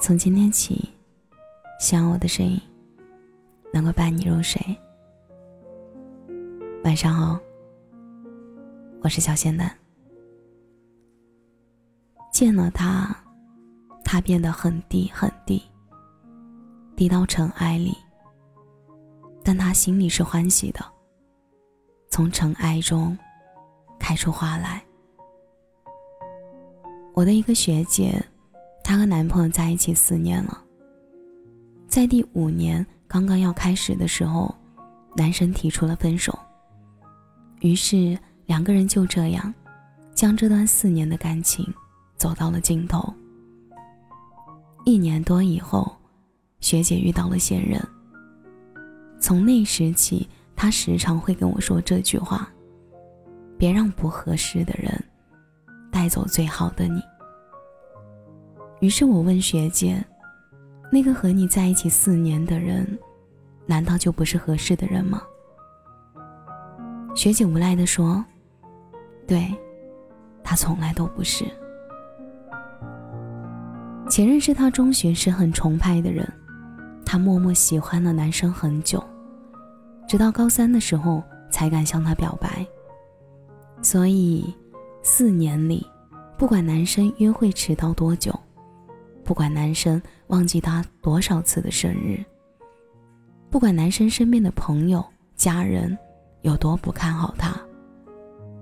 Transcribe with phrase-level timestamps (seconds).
[0.00, 0.88] 从今天起，
[1.80, 2.58] 希望我的声音
[3.72, 4.60] 能够伴你入睡。
[6.84, 7.38] 晚上好，
[9.02, 9.70] 我是小仙丹。
[12.32, 13.14] 见了他，
[14.04, 15.60] 他变得很低很低，
[16.94, 17.92] 低到尘埃里。
[19.42, 20.80] 但他心里是欢喜的，
[22.08, 23.18] 从尘埃中
[23.98, 24.80] 开出花来。
[27.14, 28.24] 我的一个学姐。
[28.88, 30.62] 她和男朋友在一起四年了，
[31.86, 34.56] 在第五年刚刚要开始的时候，
[35.14, 36.36] 男生提出了分手。
[37.60, 39.52] 于是两个人就这样，
[40.14, 41.70] 将这段四年的感情
[42.16, 43.12] 走到了尽头。
[44.86, 45.94] 一年多以后，
[46.60, 47.78] 学姐遇到了现任。
[49.20, 52.50] 从那时起，她时常会跟我说这句话
[53.58, 54.90] ：“别让不合适的人
[55.92, 57.02] 带走最好的你。”
[58.80, 60.04] 于是我问学姐
[60.90, 62.86] ：“那个和你在一起四年的人，
[63.66, 65.20] 难道就不是合适的人吗？”
[67.16, 68.24] 学姐无奈地说
[69.26, 69.52] ：“对，
[70.44, 71.44] 他从来都不是。
[74.08, 76.26] 前任是他中学时很崇拜的人，
[77.04, 79.02] 他默默喜欢了男生很久，
[80.06, 82.64] 直到高三的时候才敢向他表白。
[83.82, 84.54] 所以，
[85.02, 85.84] 四年里，
[86.36, 88.32] 不管男生约会迟到多久。”
[89.28, 92.24] 不管男生忘记他多少次的生日，
[93.50, 95.04] 不管男生身边的朋友、
[95.36, 95.96] 家人
[96.40, 97.54] 有多不看好他，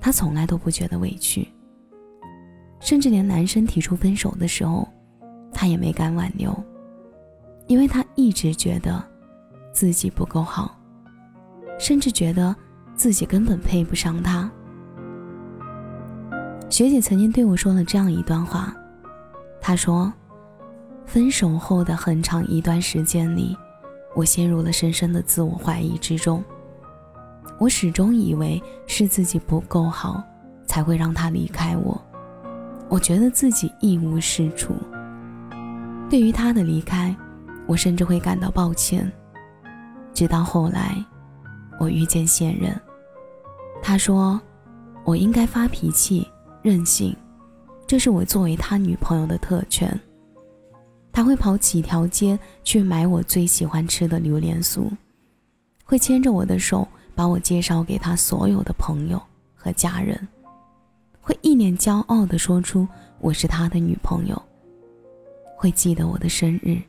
[0.00, 1.46] 他从来都不觉得委屈。
[2.80, 4.88] 甚至连男生提出分手的时候，
[5.52, 6.50] 他也没敢挽留，
[7.66, 9.04] 因为他一直觉得
[9.70, 10.74] 自己不够好，
[11.78, 12.56] 甚至觉得
[12.94, 14.50] 自己根本配不上他。
[16.70, 18.74] 学姐曾经对我说了这样一段话，
[19.60, 20.10] 她说。
[21.06, 23.56] 分手后的很长一段时间里，
[24.14, 26.42] 我陷入了深深的自我怀疑之中。
[27.58, 30.22] 我始终以为是自己不够好，
[30.66, 32.00] 才会让他离开我。
[32.88, 34.74] 我觉得自己一无是处。
[36.10, 37.14] 对于他的离开，
[37.66, 39.10] 我甚至会感到抱歉。
[40.12, 40.96] 直到后来，
[41.78, 42.78] 我遇见现任，
[43.82, 44.40] 他说
[45.04, 46.28] 我应该发脾气、
[46.62, 47.16] 任性，
[47.86, 49.98] 这是我作为他女朋友的特权。
[51.14, 54.90] 他会跑几条街去买我最喜欢吃的榴莲酥，
[55.84, 59.22] 会牵着我的手把我介绍给他所有的朋友
[59.54, 60.26] 和家人，
[61.20, 62.86] 会一脸骄傲地说出
[63.20, 64.42] 我是他的女朋友，
[65.56, 66.82] 会记得我的生日，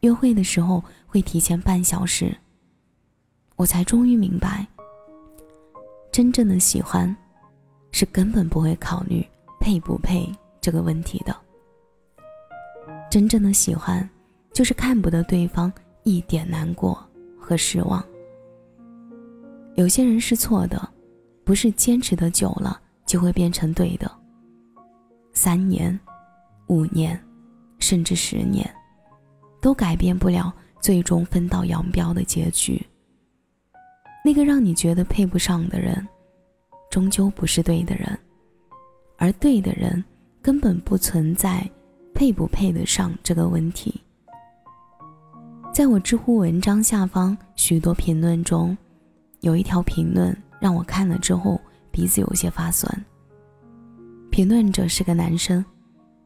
[0.00, 2.36] 约会的时候会提前半小时。
[3.56, 4.66] 我才终于明白，
[6.12, 7.16] 真正的喜欢，
[7.90, 9.26] 是根本不会考虑
[9.58, 10.30] 配不配
[10.60, 11.34] 这个问题的。
[13.10, 14.08] 真正的喜欢，
[14.52, 15.70] 就是看不得对方
[16.04, 16.96] 一点难过
[17.36, 18.02] 和失望。
[19.74, 20.88] 有些人是错的，
[21.42, 24.08] 不是坚持的久了就会变成对的。
[25.32, 25.98] 三年、
[26.68, 27.20] 五年，
[27.80, 28.68] 甚至十年，
[29.60, 32.80] 都改变不了最终分道扬镳的结局。
[34.24, 36.06] 那个让你觉得配不上的人，
[36.90, 38.16] 终究不是对的人，
[39.16, 40.04] 而对的人
[40.40, 41.68] 根本不存在。
[42.20, 43.98] 配不配得上这个问题，
[45.72, 48.76] 在我知乎文章下方许多评论中，
[49.40, 51.58] 有一条评论让我看了之后
[51.90, 53.04] 鼻子有些发酸。
[54.30, 55.64] 评论者是个男生，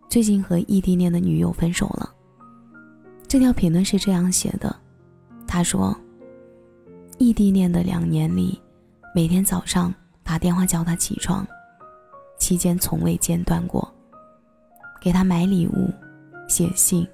[0.09, 2.13] 最近和异地恋的女友分手了。
[3.29, 4.75] 这条评论是这样写的：
[5.47, 5.97] 他说，
[7.19, 8.61] 异地恋的两年里，
[9.15, 9.95] 每天早上
[10.25, 11.47] 打电话叫他起床，
[12.37, 13.94] 期间从未间断过。
[15.05, 15.93] 给他买礼物，
[16.49, 17.07] 写信，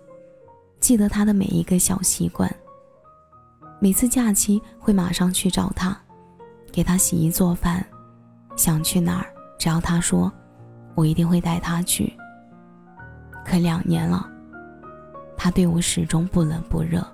[0.79, 2.49] 记得他的每一个小习惯。
[3.81, 6.01] 每次假期会马上去找他，
[6.71, 7.85] 给他洗衣做饭，
[8.55, 9.27] 想去哪儿
[9.59, 10.33] 只要他说，
[10.95, 12.17] 我一定会带他去。
[13.45, 14.31] 可两年了，
[15.37, 17.05] 他对我始终不冷不热。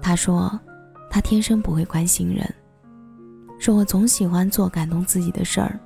[0.00, 0.56] 他说，
[1.10, 2.48] 他天生不会关心人，
[3.58, 5.76] 说我总喜欢做感动自己的事儿。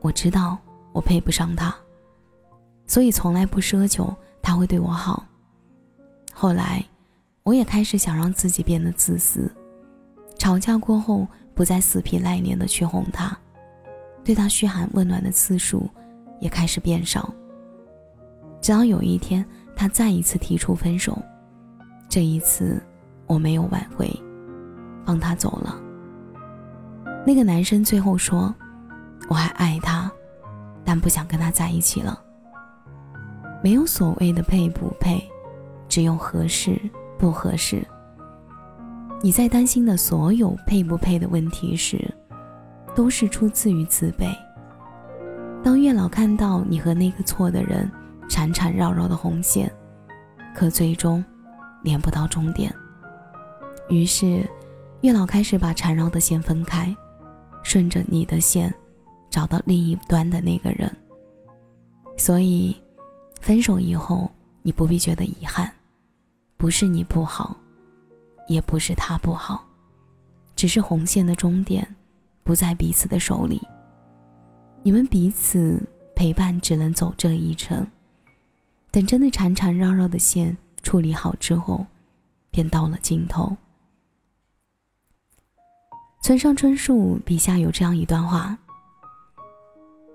[0.00, 0.56] 我知道
[0.92, 1.74] 我配不上他。
[2.86, 5.24] 所以从来不奢求他会对我好。
[6.32, 6.84] 后来，
[7.42, 9.50] 我也开始想让自己变得自私，
[10.38, 13.36] 吵架过后不再死皮赖脸的去哄他，
[14.24, 15.88] 对他嘘寒问暖的次数
[16.40, 17.32] 也开始变少。
[18.60, 19.44] 直到有一天，
[19.76, 21.16] 他再一次提出分手，
[22.08, 22.82] 这一次
[23.26, 24.10] 我没有挽回，
[25.04, 25.78] 放他走了。
[27.26, 28.54] 那个男生最后说
[29.28, 30.10] ：“我还爱他，
[30.84, 32.20] 但不想跟他在一起了。”
[33.64, 35.26] 没有所谓的配不配，
[35.88, 36.78] 只有合适
[37.18, 37.82] 不合适。
[39.22, 41.98] 你在担心的所有配不配的问题时，
[42.94, 44.26] 都是出自于自卑。
[45.62, 47.90] 当月老看到你和那个错的人
[48.28, 49.72] 缠缠绕绕的红线，
[50.54, 51.24] 可最终
[51.82, 52.70] 连不到终点，
[53.88, 54.46] 于是
[55.00, 56.94] 月老开始把缠绕的线分开，
[57.62, 58.70] 顺着你的线
[59.30, 60.94] 找到另一端的那个人。
[62.18, 62.76] 所以，
[63.44, 64.30] 分手以后
[64.62, 65.70] 你不必觉得遗憾，
[66.56, 67.54] 不是你不好，
[68.48, 69.62] 也不是他不好，
[70.56, 71.86] 只是红线的终点
[72.42, 73.60] 不在彼此的手里。
[74.82, 75.78] 你们彼此
[76.16, 77.86] 陪伴，只能走这一程。
[78.90, 81.84] 等真的缠缠绕绕的线处理好之后，
[82.50, 83.54] 便到了尽头。
[86.22, 88.56] 村上春树笔下有这样一段话：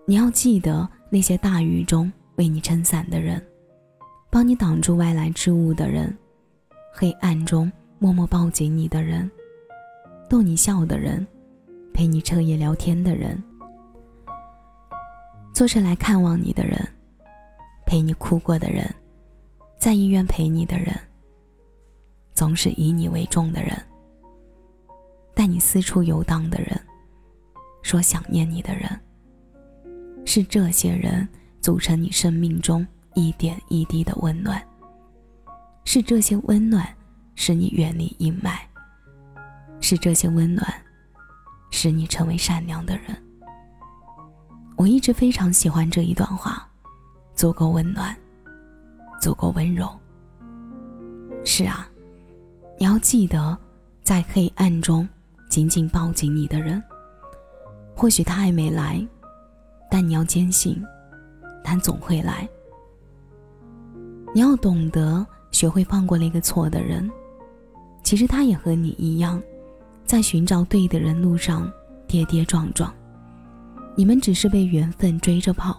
[0.08, 3.46] 你要记得那些大雨中为你撑伞的人，
[4.30, 6.18] 帮你挡住外来之物的人，
[6.94, 7.70] 黑暗中
[8.00, 9.30] 默默抱紧你的人，
[10.30, 11.28] 逗你笑的人，
[11.94, 13.38] 陪你彻夜聊天的人。
[15.54, 16.80] 坐车来看望你的人，
[17.86, 18.90] 陪你哭过的人，
[19.78, 20.98] 在医院陪你的人，
[22.34, 23.78] 总是以你为重的人，
[25.34, 26.80] 带你四处游荡的人，
[27.82, 28.98] 说想念你的人，
[30.26, 31.28] 是这些人
[31.70, 32.84] 组成你生命中
[33.14, 34.60] 一点一滴的温暖，
[35.86, 36.84] 是这些温暖
[37.36, 38.58] 使你远离阴霾，
[39.80, 40.68] 是这些温暖
[41.70, 43.16] 使你成为善良的人。
[44.78, 46.68] 我一直非常喜欢这一段话，
[47.36, 48.18] 足够温暖，
[49.22, 49.88] 足够温柔。
[51.46, 51.88] 是啊，
[52.80, 53.56] 你要记得，
[54.02, 55.08] 在黑暗中
[55.52, 56.82] 紧紧抱紧你的人，
[57.96, 59.08] 或许他还没来，
[59.88, 60.84] 但你要坚信，
[61.64, 62.48] 但总会来。
[64.34, 67.10] 你要懂得学会放过那个错的人，
[68.04, 69.42] 其实他也和你一样，
[70.06, 71.72] 在寻找对的人路上
[72.08, 72.94] 跌跌撞撞。
[73.96, 75.78] 你们只是被缘分追着跑，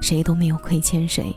[0.00, 1.34] 谁都没有亏欠谁。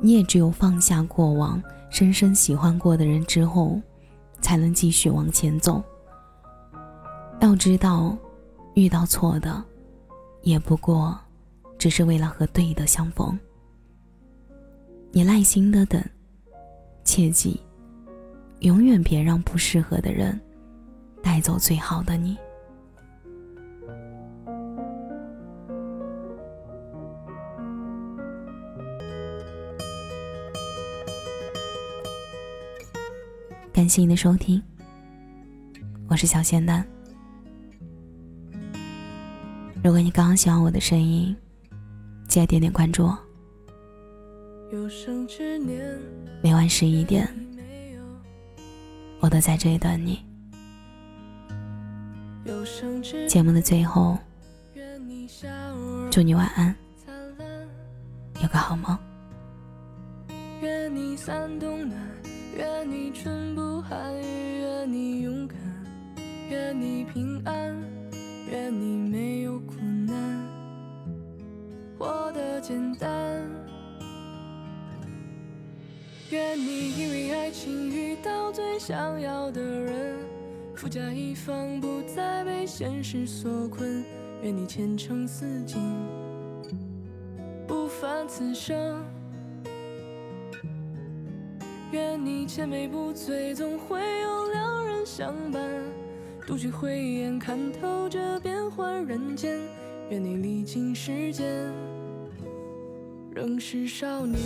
[0.00, 3.78] 你也只有放下过往深深喜欢过的人之后，
[4.40, 5.82] 才能继续往前走。
[7.40, 8.16] 要知道，
[8.74, 9.62] 遇到错的，
[10.42, 11.18] 也不过
[11.80, 13.36] 只是为了和对的相逢。
[15.12, 15.98] 你耐心的等，
[17.04, 17.58] 切记，
[18.58, 20.38] 永远别让不适合的人
[21.22, 22.36] 带走最好的你。
[33.72, 34.62] 感谢你的收听，
[36.08, 36.86] 我是小仙丹。
[39.82, 41.34] 如果你刚刚喜欢我的声音，
[42.30, 43.10] 记得点点关注。
[46.40, 47.28] 每晚十一点，
[49.18, 50.20] 我都在这里等你。
[53.28, 54.16] 节目的最后，
[56.08, 56.72] 祝你晚安，
[58.40, 58.96] 有个好梦。
[60.62, 61.98] 愿你三冬暖
[62.56, 65.58] 愿你春不寒，愿你勇敢，
[66.48, 67.76] 愿你平安，
[68.48, 69.99] 愿你没有苦难，
[72.00, 73.46] 活得简单。
[76.30, 80.16] 愿你因为爱情遇到最想要的人，
[80.74, 84.02] 富甲一方，不再被现实所困。
[84.42, 85.78] 愿你前程似锦，
[87.66, 89.04] 不凡此生。
[91.92, 95.62] 愿你千杯不醉，总会有良人相伴。
[96.46, 99.58] 独具慧眼，看透这变幻人间。
[100.10, 101.72] 愿你历经时间，
[103.32, 104.40] 仍是少年。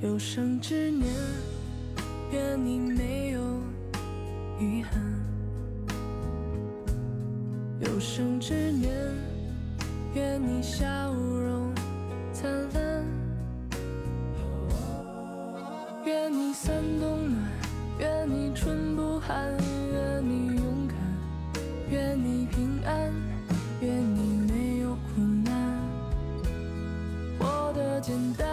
[0.00, 1.12] 有生之年。
[2.32, 3.40] 愿你没有
[4.58, 4.98] 遗憾，
[7.80, 8.90] 有生之年，
[10.14, 11.72] 愿你笑容
[12.34, 13.02] 灿烂，
[16.04, 17.50] 愿你三冬暖，
[17.98, 19.56] 愿你春不寒，
[19.90, 20.98] 愿你勇敢，
[21.90, 23.10] 愿你平安，
[23.80, 25.80] 愿你没有苦难，
[27.38, 28.46] 活得简单。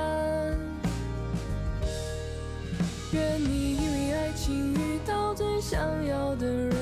[3.12, 6.74] 愿你因为爱情遇到最想要的人，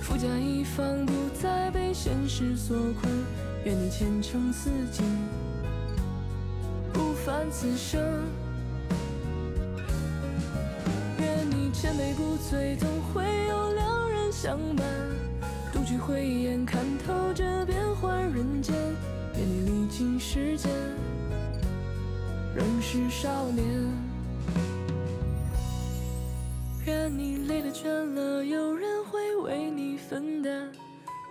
[0.00, 3.39] 富甲一方，不再被现实所困。
[3.64, 5.04] 愿你前程似锦，
[6.94, 8.00] 不凡此生。
[11.18, 14.86] 愿你千杯不醉，总会有良人相伴。
[15.72, 18.74] 独具慧眼，看透这变幻人间。
[19.36, 20.70] 愿你历经时间，
[22.54, 23.66] 仍是少年。
[26.86, 30.72] 愿你累了倦了，有人会为你分担。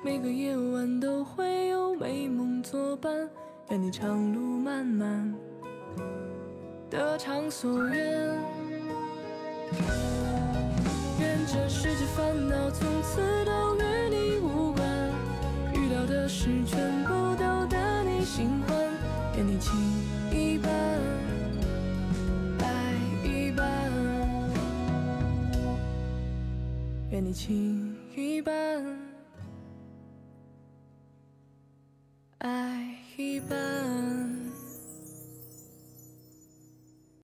[0.02, 3.30] 每个夜晚都会有美梦作伴。
[3.70, 5.36] 愿你长路漫漫，
[6.90, 8.40] 得偿所愿。
[11.20, 14.88] 愿这世界烦恼从此都与你无关，
[15.74, 18.78] 遇到的事全部都得你心欢。
[19.36, 19.76] 愿你情
[20.32, 20.72] 一半，
[22.60, 22.96] 爱
[23.28, 23.92] 一半。
[27.12, 28.56] 愿你情一半。
[28.56, 29.09] 爱一半。